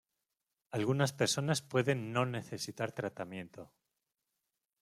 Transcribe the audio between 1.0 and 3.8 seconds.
personas pueden no necesitar tratamiento.